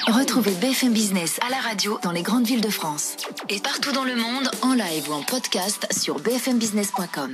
Retrouvez 0.00 0.52
BFM 0.52 0.92
Business 0.92 1.38
à 1.46 1.50
la 1.50 1.58
radio 1.58 1.98
dans 2.02 2.12
les 2.12 2.22
grandes 2.22 2.46
villes 2.46 2.60
de 2.60 2.70
France 2.70 3.16
et 3.48 3.60
partout 3.60 3.92
dans 3.92 4.04
le 4.04 4.16
monde 4.16 4.50
en 4.62 4.72
live 4.74 5.08
ou 5.10 5.12
en 5.12 5.22
podcast 5.22 5.86
sur 5.92 6.18
bfmbusiness.com. 6.18 7.32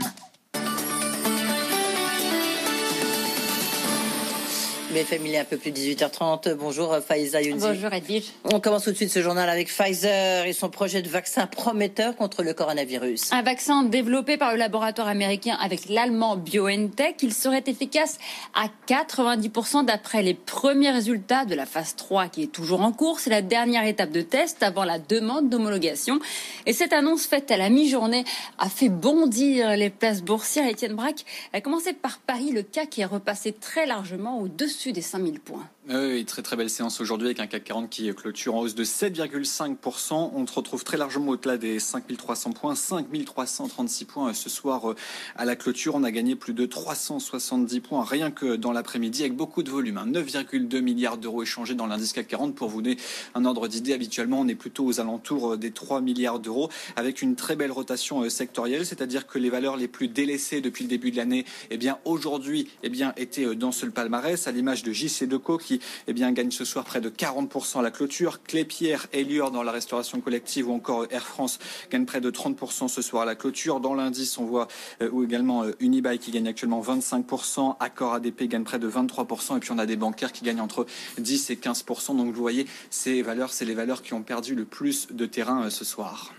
BFM, 4.90 5.26
il 5.26 5.34
est 5.34 5.38
un 5.38 5.44
peu 5.44 5.58
plus 5.58 5.70
de 5.70 5.76
18h30. 5.76 6.54
Bonjour 6.54 6.96
Faiza 7.06 7.42
Younzi. 7.42 7.66
Bonjour 7.66 7.92
Edwige. 7.92 8.32
On 8.44 8.58
commence 8.58 8.84
tout 8.84 8.92
de 8.92 8.96
suite 8.96 9.10
ce 9.10 9.20
journal 9.20 9.46
avec 9.50 9.68
Pfizer 9.68 10.46
et 10.46 10.54
son 10.54 10.70
projet 10.70 11.02
de 11.02 11.08
vaccin 11.10 11.46
prometteur 11.46 12.16
contre 12.16 12.42
le 12.42 12.54
coronavirus. 12.54 13.30
Un 13.34 13.42
vaccin 13.42 13.82
développé 13.82 14.38
par 14.38 14.52
le 14.52 14.56
laboratoire 14.56 15.08
américain 15.08 15.58
avec 15.60 15.90
l'allemand 15.90 16.38
BioNTech. 16.38 17.16
Il 17.22 17.34
serait 17.34 17.64
efficace 17.66 18.16
à 18.54 18.68
90% 18.86 19.84
d'après 19.84 20.22
les 20.22 20.32
premiers 20.32 20.90
résultats 20.90 21.44
de 21.44 21.54
la 21.54 21.66
phase 21.66 21.94
3 21.94 22.28
qui 22.28 22.44
est 22.44 22.52
toujours 22.52 22.80
en 22.80 22.92
cours. 22.92 23.20
C'est 23.20 23.28
la 23.28 23.42
dernière 23.42 23.86
étape 23.86 24.10
de 24.10 24.22
test 24.22 24.62
avant 24.62 24.84
la 24.84 24.98
demande 24.98 25.50
d'homologation. 25.50 26.18
Et 26.64 26.72
cette 26.72 26.94
annonce 26.94 27.26
faite 27.26 27.50
à 27.50 27.58
la 27.58 27.68
mi-journée 27.68 28.24
a 28.58 28.70
fait 28.70 28.88
bondir 28.88 29.76
les 29.76 29.90
places 29.90 30.22
boursières. 30.22 30.70
Etienne 30.70 30.94
Braque 30.94 31.26
a 31.52 31.60
commencé 31.60 31.92
par 31.92 32.20
Paris, 32.20 32.52
le 32.52 32.62
CAC 32.62 33.00
est 33.00 33.04
repassé 33.04 33.52
très 33.52 33.84
largement 33.84 34.40
au-dessus 34.40 34.77
des 34.86 35.02
5000 35.02 35.40
points. 35.40 35.68
Oui, 35.90 36.26
très 36.26 36.42
très 36.42 36.54
belle 36.54 36.68
séance 36.68 37.00
aujourd'hui 37.00 37.28
avec 37.28 37.40
un 37.40 37.46
CAC 37.46 37.64
40 37.64 37.88
qui 37.88 38.14
clôture 38.14 38.54
en 38.54 38.60
hausse 38.60 38.74
de 38.74 38.84
7,5%. 38.84 40.32
On 40.34 40.46
se 40.46 40.52
retrouve 40.52 40.84
très 40.84 40.98
largement 40.98 41.30
au-delà 41.30 41.56
des 41.56 41.78
5300 41.78 42.52
points, 42.52 42.74
5336 42.74 44.04
points 44.04 44.34
ce 44.34 44.50
soir 44.50 44.90
euh, 44.90 44.96
à 45.36 45.46
la 45.46 45.56
clôture. 45.56 45.94
On 45.94 46.02
a 46.04 46.10
gagné 46.10 46.36
plus 46.36 46.52
de 46.52 46.66
370 46.66 47.80
points 47.80 48.04
rien 48.04 48.30
que 48.30 48.56
dans 48.56 48.72
l'après-midi 48.72 49.22
avec 49.22 49.34
beaucoup 49.34 49.62
de 49.62 49.70
volume. 49.70 49.98
9,2 50.06 50.76
hein. 50.76 50.80
milliards 50.82 51.16
d'euros 51.16 51.42
échangés 51.42 51.74
dans 51.74 51.86
l'indice 51.86 52.12
CAC 52.12 52.28
40 52.28 52.54
pour 52.54 52.68
vous 52.68 52.82
donner 52.82 52.98
un 53.34 53.46
ordre 53.46 53.66
d'idée. 53.66 53.94
Habituellement, 53.94 54.40
on 54.40 54.48
est 54.48 54.54
plutôt 54.54 54.84
aux 54.84 55.00
alentours 55.00 55.54
euh, 55.54 55.56
des 55.56 55.70
3 55.70 56.02
milliards 56.02 56.38
d'euros 56.38 56.68
avec 56.96 57.22
une 57.22 57.34
très 57.34 57.56
belle 57.56 57.72
rotation 57.72 58.24
euh, 58.24 58.28
sectorielle, 58.28 58.84
c'est-à-dire 58.84 59.26
que 59.26 59.38
les 59.38 59.48
valeurs 59.48 59.78
les 59.78 59.88
plus 59.88 60.08
délaissées 60.08 60.60
depuis 60.60 60.84
le 60.84 60.90
début 60.90 61.12
de 61.12 61.16
l'année, 61.16 61.46
eh 61.70 61.78
bien 61.78 61.98
aujourd'hui, 62.04 62.68
eh 62.82 62.90
bien 62.90 63.14
étaient 63.16 63.54
dans 63.54 63.72
ce 63.72 63.86
palmarès 63.86 64.46
à 64.46 64.52
l'image 64.52 64.82
de 64.82 64.92
JC 64.92 65.24
Deco 65.26 65.56
qui 65.56 65.77
eh 66.06 66.12
bien, 66.12 66.32
gagne 66.32 66.50
ce 66.50 66.64
soir 66.64 66.84
près 66.84 67.00
de 67.00 67.10
40% 67.10 67.80
à 67.80 67.82
la 67.82 67.90
clôture. 67.90 68.42
Clépierre, 68.42 69.06
Elior 69.12 69.50
dans 69.50 69.62
la 69.62 69.72
restauration 69.72 70.20
collective 70.20 70.68
ou 70.68 70.74
encore 70.74 71.06
Air 71.10 71.26
France 71.26 71.58
gagne 71.90 72.04
près 72.04 72.20
de 72.20 72.30
30% 72.30 72.88
ce 72.88 73.02
soir 73.02 73.22
à 73.22 73.26
la 73.26 73.34
clôture. 73.34 73.80
Dans 73.80 73.94
l'indice, 73.94 74.38
on 74.38 74.44
voit 74.44 74.68
euh, 75.02 75.24
également 75.24 75.64
euh, 75.64 76.16
qui 76.20 76.30
gagne 76.30 76.48
actuellement 76.48 76.80
25%, 76.80 77.76
Accor 77.80 78.14
ADP 78.14 78.44
gagne 78.44 78.64
près 78.64 78.78
de 78.78 78.88
23% 78.88 79.56
et 79.56 79.60
puis 79.60 79.72
on 79.72 79.78
a 79.78 79.86
des 79.86 79.96
bancaires 79.96 80.32
qui 80.32 80.44
gagnent 80.44 80.60
entre 80.60 80.86
10 81.18 81.50
et 81.50 81.56
15%. 81.56 82.16
Donc 82.16 82.26
vous 82.26 82.40
voyez, 82.40 82.66
ces 82.90 83.22
valeurs, 83.22 83.52
c'est 83.52 83.64
les 83.64 83.74
valeurs 83.74 84.02
qui 84.02 84.14
ont 84.14 84.22
perdu 84.22 84.54
le 84.54 84.64
plus 84.64 85.08
de 85.10 85.26
terrain 85.26 85.64
euh, 85.64 85.70
ce 85.70 85.84
soir. 85.84 86.32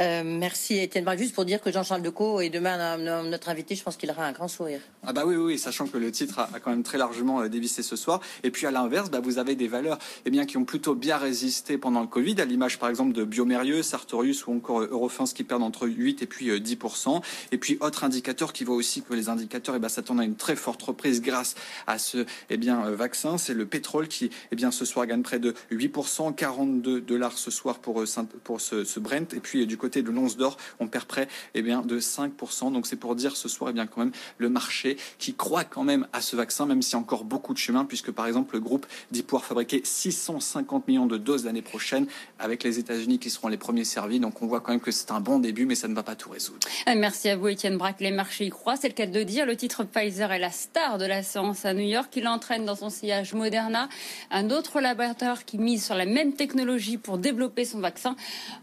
Euh, 0.00 0.22
merci 0.24 0.78
Étienne 0.78 1.04
Braque. 1.04 1.18
Pour 1.34 1.44
dire 1.44 1.60
que 1.60 1.72
Jean-Charles 1.72 2.02
Decaux 2.02 2.40
est 2.40 2.50
demain 2.50 2.96
notre 3.24 3.48
invité, 3.48 3.74
je 3.74 3.82
pense 3.82 3.96
qu'il 3.96 4.08
aura 4.10 4.24
un 4.24 4.32
grand 4.32 4.46
sourire. 4.46 4.80
Ah 5.04 5.12
bah 5.12 5.24
oui, 5.26 5.34
oui, 5.34 5.58
sachant 5.58 5.88
que 5.88 5.98
le 5.98 6.12
titre 6.12 6.38
a, 6.38 6.60
quand 6.60 6.70
même 6.70 6.84
très 6.84 6.98
largement 6.98 7.40
euh, 7.40 7.48
dévissé 7.48 7.82
ce 7.82 7.96
soir. 7.96 8.20
Et 8.44 8.50
puis 8.50 8.66
à 8.66 8.70
l'inverse, 8.70 9.10
bah, 9.10 9.20
vous 9.20 9.38
avez 9.38 9.56
des 9.56 9.66
valeurs 9.66 9.98
eh 10.24 10.30
bien, 10.30 10.46
qui 10.46 10.56
ont 10.56 10.64
plutôt 10.64 10.94
bien 10.94 11.16
résisté 11.16 11.78
pendant 11.78 12.00
le 12.00 12.06
Covid, 12.06 12.40
à 12.40 12.44
l'image 12.44 12.78
par 12.78 12.88
exemple 12.88 13.12
de 13.12 13.24
Biomérieux, 13.24 13.82
Sartorius 13.82 14.46
ou 14.46 14.52
encore 14.52 14.82
euh, 14.82 14.88
Eurofins 14.92 15.24
qui 15.24 15.42
perdent 15.42 15.64
entre 15.64 15.88
8 15.88 16.22
et 16.22 16.26
puis 16.26 16.50
10%. 16.50 17.20
Et 17.50 17.58
puis 17.58 17.76
autre 17.80 18.04
indicateur 18.04 18.52
qui 18.52 18.62
voit 18.62 18.76
aussi 18.76 19.02
que 19.02 19.14
les 19.14 19.28
indicateurs 19.28 19.74
eh 19.74 19.80
ben, 19.80 19.88
s'attendent 19.88 20.20
à 20.20 20.24
une 20.24 20.36
très 20.36 20.56
forte 20.56 20.82
reprise 20.82 21.20
grâce 21.20 21.56
à 21.88 21.98
ce 21.98 22.24
eh 22.50 22.56
bien, 22.56 22.90
vaccin, 22.90 23.36
c'est 23.36 23.54
le 23.54 23.66
pétrole 23.66 24.06
qui 24.06 24.30
eh 24.52 24.56
bien, 24.56 24.70
ce 24.70 24.84
soir 24.84 25.06
gagne 25.06 25.22
près 25.22 25.40
de 25.40 25.54
8%, 25.72 26.34
42 26.34 27.00
dollars 27.00 27.36
ce 27.36 27.50
soir 27.50 27.78
pour, 27.78 28.04
pour 28.44 28.60
ce, 28.60 28.84
ce 28.84 29.00
Brent. 29.00 29.34
Et 29.34 29.40
puis 29.40 29.66
du 29.66 29.76
côté 29.76 29.87
côté 29.88 30.02
de 30.02 30.10
l'once 30.10 30.36
d'or, 30.36 30.58
on 30.80 30.86
perd 30.86 31.06
près 31.06 31.28
eh 31.54 31.62
bien, 31.62 31.80
de 31.80 31.98
5%. 31.98 32.72
Donc 32.72 32.86
c'est 32.86 32.96
pour 32.96 33.14
dire 33.14 33.36
ce 33.36 33.48
soir, 33.48 33.70
eh 33.70 33.72
bien, 33.72 33.86
quand 33.86 34.00
même, 34.00 34.12
le 34.36 34.50
marché 34.50 34.98
qui 35.18 35.34
croit 35.34 35.64
quand 35.64 35.82
même 35.82 36.06
à 36.12 36.20
ce 36.20 36.36
vaccin, 36.36 36.66
même 36.66 36.82
s'il 36.82 36.92
y 36.92 36.96
a 36.96 36.98
encore 36.98 37.24
beaucoup 37.24 37.54
de 37.54 37.58
chemin, 37.58 37.86
puisque 37.86 38.10
par 38.10 38.26
exemple, 38.26 38.54
le 38.54 38.60
groupe 38.60 38.86
dit 39.10 39.22
pouvoir 39.22 39.46
fabriquer 39.46 39.80
650 39.82 40.86
millions 40.88 41.06
de 41.06 41.16
doses 41.16 41.46
l'année 41.46 41.62
prochaine, 41.62 42.06
avec 42.38 42.64
les 42.64 42.78
États-Unis 42.78 43.18
qui 43.18 43.30
seront 43.30 43.48
les 43.48 43.56
premiers 43.56 43.84
servis. 43.84 44.20
Donc 44.20 44.42
on 44.42 44.46
voit 44.46 44.60
quand 44.60 44.72
même 44.72 44.80
que 44.80 44.90
c'est 44.90 45.10
un 45.10 45.20
bon 45.20 45.38
début, 45.38 45.64
mais 45.64 45.74
ça 45.74 45.88
ne 45.88 45.94
va 45.94 46.02
pas 46.02 46.16
tout 46.16 46.28
résoudre. 46.28 46.68
Euh, 46.86 46.92
merci 46.94 47.30
à 47.30 47.36
vous, 47.38 47.48
Étienne 47.48 47.78
Braque. 47.78 48.00
Les 48.00 48.10
marchés 48.10 48.44
y 48.44 48.50
croient, 48.50 48.76
c'est 48.76 48.88
le 48.88 48.94
cas 48.94 49.06
de 49.06 49.22
dire. 49.22 49.46
Le 49.46 49.56
titre 49.56 49.84
Pfizer 49.84 50.30
est 50.32 50.38
la 50.38 50.50
star 50.50 50.98
de 50.98 51.06
la 51.06 51.22
séance 51.22 51.64
à 51.64 51.72
New 51.72 51.88
York. 51.88 52.12
Il 52.14 52.28
entraîne 52.28 52.66
dans 52.66 52.76
son 52.76 52.90
sillage 52.90 53.32
Moderna, 53.32 53.88
un 54.30 54.50
autre 54.50 54.82
laboratoire 54.82 55.46
qui 55.46 55.56
mise 55.56 55.86
sur 55.86 55.94
la 55.94 56.04
même 56.04 56.34
technologie 56.34 56.98
pour 56.98 57.16
développer 57.16 57.64
son 57.64 57.80
vaccin. 57.80 58.16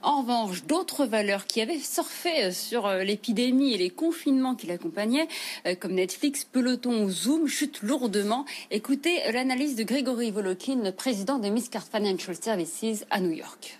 En 0.03 0.21
revanche, 0.21 0.65
d'autres 0.65 1.05
valeurs 1.15 1.45
qui 1.45 1.61
avaient 1.61 1.79
surfé 1.79 2.43
euh, 2.43 2.51
sur 2.51 2.85
euh, 2.85 3.03
l'épidémie 3.03 3.73
et 3.73 3.77
les 3.77 3.89
confinements 3.89 4.53
qui 4.53 4.67
l'accompagnaient, 4.67 5.29
euh, 5.65 5.73
comme 5.73 5.93
Netflix, 5.93 6.43
Peloton 6.43 7.03
ou 7.03 7.09
Zoom, 7.09 7.47
chutent 7.47 7.81
lourdement. 7.83 8.43
Écoutez 8.69 9.21
l'analyse 9.31 9.77
de 9.77 9.83
Grégory 9.83 10.31
Volokin, 10.31 10.91
président 10.91 11.39
de 11.39 11.47
Miscard 11.47 11.87
Financial 11.87 12.35
Services 12.35 13.05
à 13.09 13.21
New 13.21 13.31
York. 13.31 13.79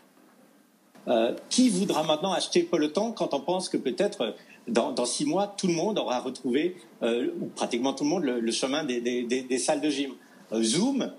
qui 1.49 1.69
voudra 1.69 2.03
maintenant 2.03 2.31
acheter 2.31 2.63
Peloton 2.63 3.11
quand 3.11 3.33
on 3.33 3.41
pense 3.41 3.69
que 3.69 3.77
peut-être 3.77 4.33
dans, 4.67 5.05
six 5.05 5.25
mois, 5.25 5.53
tout 5.57 5.67
le 5.67 5.73
monde 5.73 5.99
aura 5.99 6.19
retrouvé, 6.19 6.77
ou 7.03 7.45
pratiquement 7.55 7.93
tout 7.93 8.05
le 8.05 8.09
monde, 8.09 8.23
le, 8.23 8.51
chemin 8.51 8.83
des, 8.83 9.59
salles 9.59 9.81
de 9.81 9.89
gym 9.89 10.13
Zoom, 10.61 11.11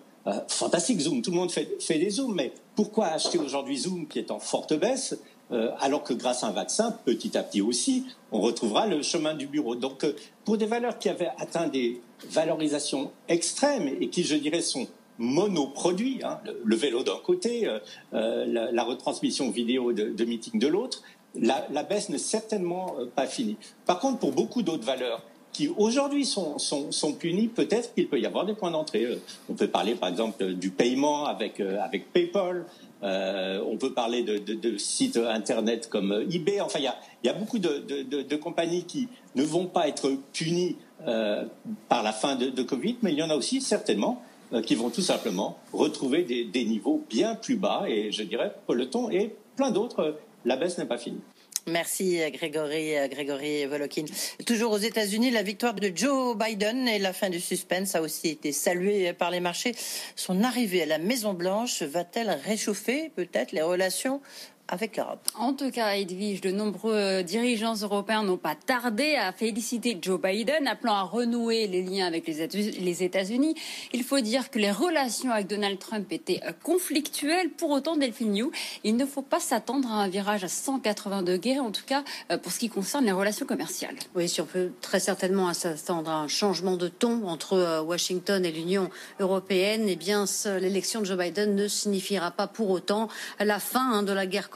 fantastique 0.48 0.98
Zoom, 0.98 1.22
tout 1.22 1.30
le 1.30 1.36
monde 1.36 1.52
fait 1.52 1.98
des 2.04 2.10
Zooms, 2.10 2.34
mais 2.34 2.52
pourquoi 2.74 3.06
acheter 3.06 3.38
aujourd'hui 3.38 3.76
Zoom 3.76 4.08
qui 4.08 4.18
est 4.18 4.32
en 4.32 4.40
forte 4.40 4.74
baisse 4.74 5.14
euh, 5.52 5.70
alors 5.78 6.02
que 6.02 6.12
grâce 6.12 6.42
à 6.42 6.48
un 6.48 6.52
vaccin, 6.52 6.90
petit 7.04 7.36
à 7.38 7.42
petit 7.42 7.60
aussi, 7.60 8.06
on 8.32 8.40
retrouvera 8.40 8.86
le 8.86 9.02
chemin 9.02 9.34
du 9.34 9.46
bureau. 9.46 9.76
Donc, 9.76 10.04
euh, 10.04 10.16
pour 10.44 10.58
des 10.58 10.66
valeurs 10.66 10.98
qui 10.98 11.08
avaient 11.08 11.30
atteint 11.38 11.68
des 11.68 12.00
valorisations 12.30 13.12
extrêmes 13.28 13.88
et 14.00 14.08
qui, 14.08 14.24
je 14.24 14.34
dirais, 14.34 14.60
sont 14.60 14.88
monoproduits, 15.18 16.20
hein, 16.24 16.40
le, 16.64 16.76
vélo 16.76 17.02
d'un 17.02 17.18
côté, 17.24 17.68
euh, 18.12 18.46
la, 18.72 18.84
retransmission 18.84 19.50
vidéo 19.50 19.92
de, 19.92 20.24
meeting 20.24 20.58
de 20.58 20.66
l'autre, 20.66 21.02
la, 21.34 21.66
la, 21.70 21.84
baisse 21.84 22.08
n'est 22.08 22.18
certainement 22.18 22.96
pas 23.14 23.26
finie. 23.26 23.56
Par 23.86 24.00
contre, 24.00 24.18
pour 24.18 24.32
beaucoup 24.32 24.62
d'autres 24.62 24.84
valeurs 24.84 25.22
qui 25.56 25.68
aujourd'hui 25.76 26.26
sont, 26.26 26.58
sont, 26.58 26.92
sont, 26.92 27.14
punis, 27.14 27.48
peut-être 27.48 27.94
qu'il 27.94 28.08
peut 28.08 28.20
y 28.20 28.26
avoir 28.26 28.44
des 28.44 28.52
points 28.52 28.70
d'entrée. 28.70 29.06
On 29.48 29.54
peut 29.54 29.68
parler 29.68 29.94
par 29.94 30.10
exemple 30.10 30.52
du 30.52 30.70
paiement 30.70 31.24
avec, 31.24 31.60
avec 31.60 32.12
PayPal, 32.12 32.66
euh, 33.02 33.62
on 33.66 33.76
peut 33.76 33.92
parler 33.92 34.22
de, 34.22 34.76
sites 34.78 35.16
internet 35.16 35.88
comme 35.88 36.26
eBay. 36.30 36.60
Enfin, 36.60 36.78
il 36.78 36.90
y 37.24 37.28
a, 37.28 37.32
beaucoup 37.32 37.58
de, 37.58 38.36
compagnies 38.36 38.84
qui 38.84 39.08
ne 39.34 39.42
vont 39.42 39.66
pas 39.66 39.88
être 39.88 40.12
punies 40.32 40.76
euh, 41.06 41.44
par 41.88 42.02
la 42.02 42.12
fin 42.12 42.36
de, 42.36 42.62
Covid, 42.62 42.96
mais 43.02 43.12
il 43.12 43.18
y 43.18 43.22
en 43.22 43.30
a 43.30 43.36
aussi 43.36 43.60
certainement 43.60 44.22
euh, 44.52 44.62
qui 44.62 44.74
vont 44.74 44.90
tout 44.90 45.02
simplement 45.02 45.58
retrouver 45.72 46.22
des, 46.22 46.44
des, 46.44 46.64
niveaux 46.64 47.04
bien 47.08 47.34
plus 47.34 47.56
bas. 47.56 47.84
Et 47.88 48.12
je 48.12 48.22
dirais, 48.22 48.52
Peloton 48.66 49.10
et 49.10 49.34
plein 49.56 49.70
d'autres, 49.70 50.16
la 50.44 50.56
baisse 50.56 50.78
n'est 50.78 50.86
pas 50.86 50.98
finie. 50.98 51.20
Merci 51.68 52.20
Grégory, 52.32 52.94
Grégory 53.10 53.66
Volokin. 53.66 54.04
Toujours 54.46 54.70
aux 54.70 54.78
États-Unis, 54.78 55.32
la 55.32 55.42
victoire 55.42 55.74
de 55.74 55.90
Joe 55.92 56.36
Biden 56.36 56.86
et 56.86 57.00
la 57.00 57.12
fin 57.12 57.28
du 57.28 57.40
suspense 57.40 57.96
a 57.96 58.02
aussi 58.02 58.28
été 58.28 58.52
saluée 58.52 59.12
par 59.12 59.32
les 59.32 59.40
marchés. 59.40 59.74
Son 60.14 60.44
arrivée 60.44 60.84
à 60.84 60.86
la 60.86 60.98
Maison 60.98 61.34
Blanche 61.34 61.82
va-t-elle 61.82 62.30
réchauffer 62.30 63.10
peut-être 63.16 63.50
les 63.50 63.62
relations 63.62 64.20
avec 64.68 64.96
l'Europe. 64.96 65.20
En 65.38 65.52
tout 65.52 65.70
cas, 65.70 65.96
Edwige, 65.96 66.40
de 66.40 66.50
nombreux 66.50 67.22
dirigeants 67.22 67.74
européens 67.74 68.22
n'ont 68.22 68.36
pas 68.36 68.54
tardé 68.54 69.14
à 69.14 69.32
féliciter 69.32 69.98
Joe 70.00 70.20
Biden, 70.20 70.66
appelant 70.66 70.94
à 70.94 71.02
renouer 71.02 71.66
les 71.66 71.82
liens 71.82 72.06
avec 72.06 72.26
les 72.26 73.02
États-Unis. 73.02 73.54
Il 73.92 74.02
faut 74.02 74.20
dire 74.20 74.50
que 74.50 74.58
les 74.58 74.70
relations 74.70 75.30
avec 75.30 75.46
Donald 75.46 75.78
Trump 75.78 76.10
étaient 76.10 76.40
conflictuelles. 76.62 77.50
Pour 77.50 77.70
autant, 77.70 77.96
Delphine 77.96 78.32
New, 78.32 78.50
il 78.84 78.96
ne 78.96 79.06
faut 79.06 79.22
pas 79.22 79.40
s'attendre 79.40 79.90
à 79.90 80.02
un 80.02 80.08
virage 80.08 80.44
à 80.44 80.48
180 80.48 81.22
degrés, 81.22 81.58
en 81.58 81.70
tout 81.70 81.84
cas 81.86 82.04
euh, 82.30 82.38
pour 82.38 82.52
ce 82.52 82.58
qui 82.58 82.68
concerne 82.68 83.04
les 83.04 83.12
relations 83.12 83.46
commerciales. 83.46 83.96
Oui, 84.14 84.28
si 84.28 84.40
on 84.40 84.46
peut 84.46 84.72
très 84.80 85.00
certainement 85.00 85.52
s'attendre 85.54 86.10
à 86.10 86.16
un 86.16 86.28
changement 86.28 86.76
de 86.76 86.88
ton 86.88 87.26
entre 87.26 87.54
euh, 87.54 87.82
Washington 87.82 88.44
et 88.44 88.52
l'Union 88.52 88.90
européenne, 89.20 89.86
eh 89.88 89.96
bien, 89.96 90.24
l'élection 90.60 91.00
de 91.00 91.06
Joe 91.06 91.18
Biden 91.18 91.54
ne 91.54 91.68
signifiera 91.68 92.30
pas 92.30 92.46
pour 92.46 92.70
autant 92.70 93.08
la 93.40 93.58
fin 93.58 93.92
hein, 93.92 94.02
de 94.02 94.12
la 94.12 94.26
guerre 94.26 94.50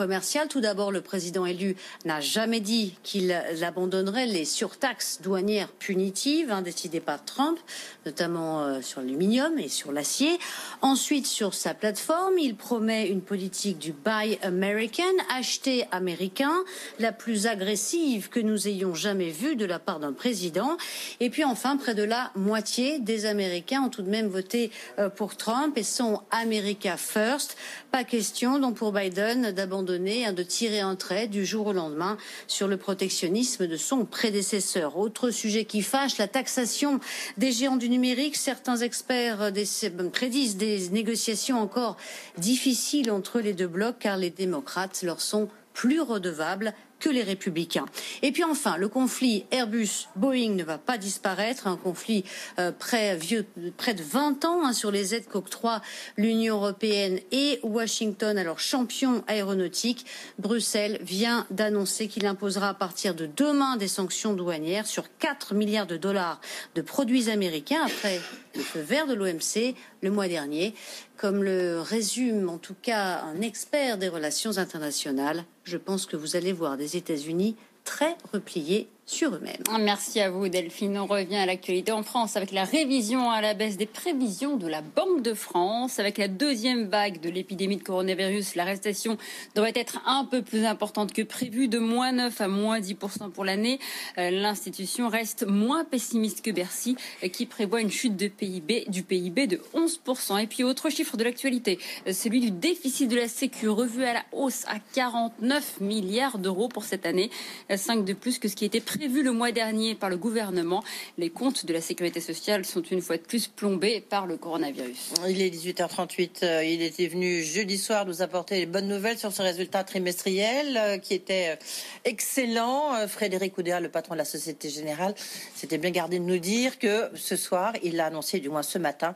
Tout 0.48 0.62
d'abord, 0.62 0.92
le 0.92 1.02
président 1.02 1.44
élu 1.44 1.76
n'a 2.06 2.22
jamais 2.22 2.60
dit 2.60 2.94
qu'il 3.02 3.32
abandonnerait 3.62 4.24
les 4.24 4.46
surtaxes 4.46 5.20
douanières 5.20 5.68
punitives 5.68 6.54
décidées 6.64 7.00
par 7.00 7.22
Trump, 7.22 7.58
notamment 8.06 8.62
euh, 8.62 8.80
sur 8.80 9.02
l'aluminium 9.02 9.58
et 9.58 9.68
sur 9.68 9.92
l'acier. 9.92 10.38
Ensuite, 10.80 11.26
sur 11.26 11.52
sa 11.52 11.74
plateforme, 11.74 12.38
il 12.38 12.56
promet 12.56 13.08
une 13.08 13.20
politique 13.20 13.78
du 13.78 13.92
Buy 13.92 14.38
American, 14.40 15.02
acheter 15.36 15.84
américain, 15.92 16.54
la 16.98 17.12
plus 17.12 17.46
agressive 17.46 18.30
que 18.30 18.40
nous 18.40 18.68
ayons 18.68 18.94
jamais 18.94 19.28
vue 19.28 19.54
de 19.54 19.66
la 19.66 19.78
part 19.78 20.00
d'un 20.00 20.14
président. 20.14 20.78
Et 21.20 21.28
puis 21.28 21.44
enfin, 21.44 21.76
près 21.76 21.94
de 21.94 22.04
la 22.04 22.30
moitié 22.36 23.00
des 23.00 23.26
Américains 23.26 23.82
ont 23.82 23.90
tout 23.90 24.02
de 24.02 24.10
même 24.10 24.28
voté 24.28 24.70
euh, 24.98 25.10
pour 25.10 25.36
Trump 25.36 25.76
et 25.76 25.82
sont 25.82 26.22
America 26.30 26.96
First. 26.96 27.58
Pas 27.90 28.04
question 28.04 28.58
donc 28.58 28.76
pour 28.76 28.92
Biden 28.92 29.50
d'abandonner, 29.50 29.89
de 29.98 30.42
tirer 30.42 30.80
un 30.80 30.96
trait 30.96 31.26
du 31.26 31.44
jour 31.44 31.68
au 31.68 31.72
lendemain 31.72 32.16
sur 32.46 32.68
le 32.68 32.76
protectionnisme 32.76 33.66
de 33.66 33.76
son 33.76 34.04
prédécesseur. 34.04 34.96
Autre 34.98 35.30
sujet 35.30 35.64
qui 35.64 35.82
fâche, 35.82 36.18
la 36.18 36.28
taxation 36.28 37.00
des 37.36 37.52
géants 37.52 37.76
du 37.76 37.88
numérique. 37.88 38.36
Certains 38.36 38.76
experts 38.76 39.42
euh, 39.42 40.08
prédisent 40.12 40.56
des 40.56 40.88
négociations 40.90 41.60
encore 41.60 41.96
difficiles 42.38 43.10
entre 43.10 43.40
les 43.40 43.52
deux 43.52 43.66
blocs 43.66 43.98
car 43.98 44.16
les 44.16 44.30
démocrates 44.30 45.02
leur 45.02 45.20
sont 45.20 45.48
plus 45.72 46.00
redevables 46.00 46.74
que 47.00 47.08
les 47.08 47.22
républicains. 47.22 47.86
Et 48.22 48.30
puis 48.30 48.44
enfin, 48.44 48.76
le 48.76 48.88
conflit 48.88 49.46
Airbus-Boeing 49.50 50.54
ne 50.54 50.62
va 50.62 50.78
pas 50.78 50.98
disparaître, 50.98 51.66
un 51.66 51.76
conflit 51.76 52.24
euh, 52.58 52.70
près, 52.70 53.16
vieux, 53.16 53.46
près 53.76 53.94
de 53.94 54.02
20 54.02 54.44
ans 54.44 54.64
hein, 54.64 54.72
sur 54.72 54.90
les 54.90 55.14
aides 55.14 55.26
qu'octroient 55.26 55.82
l'Union 56.16 56.56
européenne 56.56 57.18
et 57.32 57.58
Washington, 57.62 58.38
alors 58.38 58.60
champion 58.60 59.24
aéronautique. 59.26 60.06
Bruxelles 60.38 60.98
vient 61.02 61.46
d'annoncer 61.50 62.06
qu'il 62.06 62.26
imposera 62.26 62.68
à 62.68 62.74
partir 62.74 63.14
de 63.14 63.26
demain 63.26 63.76
des 63.76 63.88
sanctions 63.88 64.34
douanières 64.34 64.86
sur 64.86 65.04
4 65.18 65.54
milliards 65.54 65.86
de 65.86 65.96
dollars 65.96 66.40
de 66.74 66.82
produits 66.82 67.30
américains 67.30 67.82
après 67.84 68.20
le 68.54 68.62
feu 68.62 68.80
vert 68.80 69.06
de 69.06 69.14
l'OMC 69.14 69.74
le 70.02 70.10
mois 70.10 70.28
dernier. 70.28 70.74
Comme 71.16 71.42
le 71.42 71.80
résume 71.80 72.48
en 72.48 72.58
tout 72.58 72.76
cas 72.80 73.20
un 73.20 73.40
expert 73.40 73.98
des 73.98 74.08
relations 74.08 74.58
internationales, 74.58 75.44
je 75.70 75.76
pense 75.76 76.04
que 76.04 76.16
vous 76.16 76.34
allez 76.34 76.52
voir 76.52 76.76
des 76.76 76.96
États-Unis 76.96 77.54
très 77.84 78.16
repliés 78.32 78.88
eux-mêmes. 79.22 79.62
Merci 79.80 80.20
à 80.20 80.30
vous 80.30 80.48
Delphine. 80.48 80.98
On 80.98 81.06
revient 81.06 81.36
à 81.36 81.46
l'actualité 81.46 81.92
en 81.92 82.02
France 82.02 82.36
avec 82.36 82.52
la 82.52 82.64
révision 82.64 83.30
à 83.30 83.40
la 83.40 83.54
baisse 83.54 83.76
des 83.76 83.86
prévisions 83.86 84.56
de 84.56 84.66
la 84.66 84.82
Banque 84.82 85.22
de 85.22 85.34
France. 85.34 85.98
Avec 85.98 86.16
la 86.16 86.28
deuxième 86.28 86.86
vague 86.86 87.20
de 87.20 87.28
l'épidémie 87.28 87.76
de 87.76 87.82
coronavirus, 87.82 88.54
l'arrestation 88.54 89.18
devrait 89.54 89.72
être 89.74 90.00
un 90.06 90.24
peu 90.24 90.42
plus 90.42 90.64
importante 90.64 91.12
que 91.12 91.22
prévu, 91.22 91.68
de 91.68 91.78
moins 91.78 92.12
9 92.12 92.40
à 92.40 92.48
moins 92.48 92.80
10% 92.80 93.30
pour 93.30 93.44
l'année. 93.44 93.78
Euh, 94.18 94.30
l'institution 94.30 95.08
reste 95.08 95.46
moins 95.46 95.84
pessimiste 95.84 96.42
que 96.42 96.50
Bercy 96.50 96.96
euh, 97.22 97.28
qui 97.28 97.46
prévoit 97.46 97.80
une 97.80 97.90
chute 97.90 98.16
PIB, 98.28 98.86
du 98.88 99.02
PIB 99.02 99.46
de 99.46 99.60
11%. 99.74 100.42
Et 100.42 100.46
puis 100.46 100.64
autre 100.64 100.88
chiffre 100.88 101.16
de 101.16 101.24
l'actualité, 101.24 101.78
euh, 102.06 102.12
celui 102.12 102.40
du 102.40 102.50
déficit 102.50 103.10
de 103.10 103.16
la 103.16 103.28
Sécu 103.28 103.68
revu 103.68 104.04
à 104.04 104.14
la 104.14 104.24
hausse 104.32 104.64
à 104.66 104.78
49 104.94 105.80
milliards 105.80 106.38
d'euros 106.38 106.68
pour 106.68 106.84
cette 106.84 107.06
année, 107.06 107.30
5 107.74 108.04
de 108.04 108.12
plus 108.12 108.38
que 108.38 108.48
ce 108.48 108.56
qui 108.56 108.64
était 108.64 108.80
prévu 108.80 108.99
vu 109.08 109.22
le 109.22 109.32
mois 109.32 109.52
dernier 109.52 109.94
par 109.94 110.10
le 110.10 110.16
gouvernement. 110.16 110.82
Les 111.18 111.30
comptes 111.30 111.66
de 111.66 111.72
la 111.72 111.80
sécurité 111.80 112.20
sociale 112.20 112.64
sont 112.64 112.82
une 112.82 113.00
fois 113.00 113.16
de 113.16 113.22
plus 113.22 113.46
plombés 113.46 114.00
par 114.00 114.26
le 114.26 114.36
coronavirus. 114.36 115.14
Il 115.28 115.40
est 115.40 115.50
18h38. 115.50 116.30
Euh, 116.42 116.64
il 116.64 116.82
était 116.82 117.06
venu 117.06 117.42
jeudi 117.42 117.78
soir 117.78 118.06
nous 118.06 118.22
apporter 118.22 118.56
les 118.56 118.66
bonnes 118.66 118.88
nouvelles 118.88 119.18
sur 119.18 119.32
ce 119.32 119.42
résultat 119.42 119.84
trimestriel 119.84 120.76
euh, 120.76 120.98
qui 120.98 121.14
était 121.14 121.50
euh, 121.50 121.56
excellent. 122.04 123.06
Frédéric 123.08 123.56
Oudéa, 123.58 123.80
le 123.80 123.88
patron 123.88 124.14
de 124.14 124.18
la 124.18 124.24
Société 124.24 124.68
Générale, 124.68 125.14
s'était 125.54 125.78
bien 125.78 125.90
gardé 125.90 126.18
de 126.18 126.24
nous 126.24 126.38
dire 126.38 126.78
que 126.78 127.10
ce 127.14 127.36
soir, 127.36 127.72
il 127.82 128.00
a 128.00 128.06
annoncé, 128.06 128.40
du 128.40 128.48
moins 128.48 128.62
ce 128.62 128.78
matin, 128.78 129.14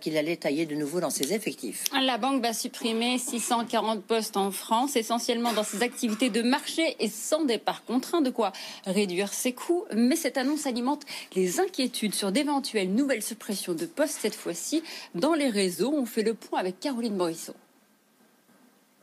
qu'il 0.00 0.16
allait 0.16 0.36
tailler 0.36 0.66
de 0.66 0.74
nouveau 0.74 1.00
dans 1.00 1.10
ses 1.10 1.32
effectifs. 1.32 1.84
La 1.92 2.18
banque 2.18 2.42
va 2.42 2.52
supprimer 2.52 3.18
640 3.18 4.02
postes 4.04 4.36
en 4.36 4.50
France, 4.50 4.96
essentiellement 4.96 5.52
dans 5.52 5.64
ses 5.64 5.82
activités 5.82 6.30
de 6.30 6.42
marché 6.42 6.96
et 7.00 7.08
sans 7.08 7.44
départ 7.44 7.84
contraint. 7.84 8.20
De 8.20 8.30
quoi 8.30 8.52
réduire 8.86 9.17
ses 9.26 9.52
coûts, 9.52 9.84
mais 9.94 10.16
cette 10.16 10.38
annonce 10.38 10.66
alimente 10.66 11.04
les 11.34 11.58
inquiétudes 11.60 12.14
sur 12.14 12.30
d'éventuelles 12.30 12.94
nouvelles 12.94 13.22
suppressions 13.22 13.74
de 13.74 13.86
postes 13.86 14.18
cette 14.20 14.34
fois-ci 14.34 14.82
dans 15.14 15.34
les 15.34 15.48
réseaux. 15.48 15.92
On 15.92 16.06
fait 16.06 16.22
le 16.22 16.34
point 16.34 16.60
avec 16.60 16.78
Caroline 16.78 17.16
Morisseau. 17.16 17.54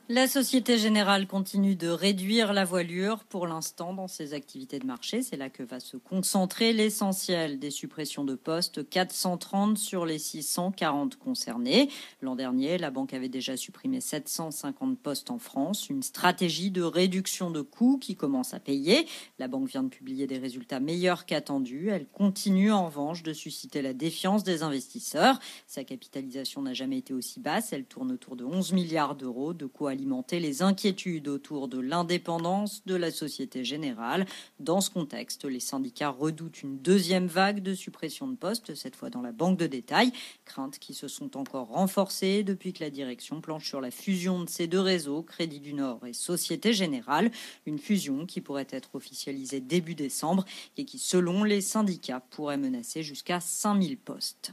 La 0.08 0.28
Société 0.28 0.78
Générale 0.78 1.26
continue 1.26 1.74
de 1.74 1.88
réduire 1.88 2.52
la 2.52 2.64
voilure 2.64 3.24
pour 3.24 3.48
l'instant 3.48 3.92
dans 3.92 4.06
ses 4.06 4.34
activités 4.34 4.78
de 4.78 4.86
marché. 4.86 5.20
C'est 5.20 5.36
là 5.36 5.50
que 5.50 5.64
va 5.64 5.80
se 5.80 5.96
concentrer 5.96 6.72
l'essentiel 6.72 7.58
des 7.58 7.72
suppressions 7.72 8.22
de 8.22 8.36
postes, 8.36 8.88
430 8.88 9.76
sur 9.76 10.06
les 10.06 10.20
640 10.20 11.16
concernés. 11.16 11.90
L'an 12.22 12.36
dernier, 12.36 12.78
la 12.78 12.92
banque 12.92 13.14
avait 13.14 13.28
déjà 13.28 13.56
supprimé 13.56 14.00
750 14.00 14.96
postes 14.96 15.32
en 15.32 15.38
France, 15.38 15.90
une 15.90 16.04
stratégie 16.04 16.70
de 16.70 16.82
réduction 16.82 17.50
de 17.50 17.62
coûts 17.62 17.98
qui 17.98 18.14
commence 18.14 18.54
à 18.54 18.60
payer. 18.60 19.08
La 19.40 19.48
banque 19.48 19.66
vient 19.66 19.82
de 19.82 19.88
publier 19.88 20.28
des 20.28 20.38
résultats 20.38 20.78
meilleurs 20.78 21.26
qu'attendus. 21.26 21.88
Elle 21.90 22.06
continue 22.06 22.70
en 22.70 22.86
revanche 22.86 23.24
de 23.24 23.32
susciter 23.32 23.82
la 23.82 23.92
défiance 23.92 24.44
des 24.44 24.62
investisseurs. 24.62 25.40
Sa 25.66 25.82
capitalisation 25.82 26.62
n'a 26.62 26.74
jamais 26.74 26.98
été 26.98 27.12
aussi 27.12 27.40
basse. 27.40 27.72
Elle 27.72 27.86
tourne 27.86 28.12
autour 28.12 28.36
de 28.36 28.44
11 28.44 28.72
milliards 28.72 29.16
d'euros, 29.16 29.52
de 29.52 29.66
quoi 29.66 29.95
alimenter 29.96 30.40
les 30.40 30.60
inquiétudes 30.60 31.26
autour 31.26 31.68
de 31.68 31.80
l'indépendance 31.80 32.82
de 32.84 32.94
la 32.94 33.10
Société 33.10 33.64
Générale. 33.64 34.26
Dans 34.60 34.82
ce 34.82 34.90
contexte, 34.90 35.46
les 35.46 35.58
syndicats 35.58 36.10
redoutent 36.10 36.62
une 36.62 36.76
deuxième 36.78 37.28
vague 37.28 37.62
de 37.62 37.72
suppression 37.72 38.28
de 38.28 38.36
postes, 38.36 38.74
cette 38.74 38.94
fois 38.94 39.08
dans 39.08 39.22
la 39.22 39.32
banque 39.32 39.58
de 39.58 39.66
détail, 39.66 40.12
craintes 40.44 40.78
qui 40.78 40.92
se 40.92 41.08
sont 41.08 41.38
encore 41.38 41.68
renforcées 41.68 42.42
depuis 42.42 42.74
que 42.74 42.84
la 42.84 42.90
direction 42.90 43.40
planche 43.40 43.66
sur 43.66 43.80
la 43.80 43.90
fusion 43.90 44.44
de 44.44 44.50
ces 44.50 44.66
deux 44.66 44.80
réseaux, 44.80 45.22
Crédit 45.22 45.60
du 45.60 45.72
Nord 45.72 46.06
et 46.06 46.12
Société 46.12 46.74
Générale, 46.74 47.30
une 47.64 47.78
fusion 47.78 48.26
qui 48.26 48.42
pourrait 48.42 48.68
être 48.68 48.94
officialisée 48.94 49.60
début 49.60 49.94
décembre 49.94 50.44
et 50.76 50.84
qui, 50.84 50.98
selon 50.98 51.42
les 51.42 51.62
syndicats, 51.62 52.20
pourrait 52.20 52.58
menacer 52.58 53.02
jusqu'à 53.02 53.40
5000 53.40 53.96
postes. 53.96 54.52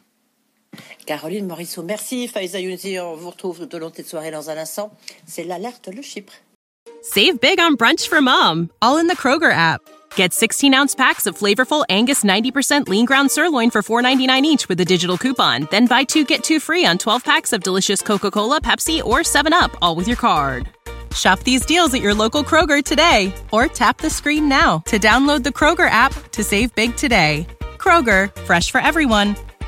Caroline 1.06 1.48
Morisseau, 1.48 1.84
merci. 1.84 2.28
Faiza 2.28 2.60
Younzi, 2.60 3.00
on 3.00 3.16
vous 3.16 3.30
retrouve 3.30 3.60
tout 3.60 3.76
au 3.76 3.80
long 3.80 3.90
de 3.90 3.96
cette 3.96 4.08
soirée 4.08 4.32
dans 4.32 4.50
un 4.50 4.58
instant. 4.58 4.92
C'est 5.26 5.44
l'alerte 5.44 5.90
le 5.94 6.02
Chypre. 6.02 6.34
Save 7.02 7.40
big 7.40 7.60
on 7.60 7.76
brunch 7.76 8.08
for 8.08 8.22
mom, 8.22 8.70
all 8.82 8.98
in 8.98 9.08
the 9.08 9.16
Kroger 9.16 9.52
app. 9.52 9.82
Get 10.16 10.32
16 10.34 10.74
ounce 10.74 10.96
packs 10.96 11.26
of 11.26 11.38
flavorful 11.38 11.84
Angus 11.90 12.24
90% 12.24 12.88
lean 12.88 13.06
ground 13.06 13.30
sirloin 13.30 13.72
for 13.72 13.82
$4.99 13.82 14.44
each 14.44 14.70
with 14.70 14.80
a 14.80 14.86
digital 14.86 15.18
coupon. 15.18 15.68
Then 15.70 15.88
buy 15.88 16.04
two 16.04 16.24
get 16.24 16.44
two 16.44 16.60
free 16.60 16.86
on 16.86 16.98
12 16.98 17.24
packs 17.24 17.52
of 17.52 17.62
delicious 17.62 18.02
Coca 18.02 18.32
Cola, 18.32 18.62
Pepsi, 18.62 19.04
or 19.04 19.20
7UP, 19.20 19.76
all 19.82 19.96
with 19.96 20.08
your 20.08 20.18
card. 20.18 20.70
Shop 21.16 21.40
these 21.42 21.66
deals 21.66 21.94
at 21.94 22.02
your 22.02 22.14
local 22.14 22.44
Kroger 22.44 22.84
today 22.84 23.34
or 23.52 23.68
tap 23.68 23.98
the 23.98 24.10
screen 24.10 24.48
now 24.50 24.80
to 24.88 24.98
download 24.98 25.44
the 25.44 25.52
Kroger 25.52 25.90
app 25.90 26.14
to 26.32 26.44
save 26.44 26.74
big 26.74 26.96
today. 26.96 27.46
Kroger, 27.78 28.34
fresh 28.44 28.72
for 28.72 28.82
everyone. 28.82 29.36